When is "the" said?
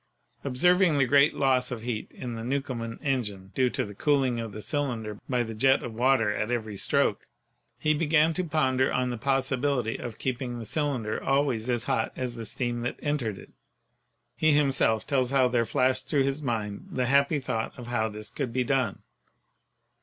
0.97-1.05, 2.33-2.43, 3.85-3.93, 4.51-4.59, 5.43-5.53, 9.11-9.17, 10.57-10.65, 12.33-12.47, 16.91-17.05